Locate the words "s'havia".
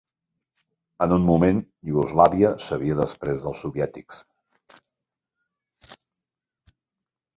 2.67-2.95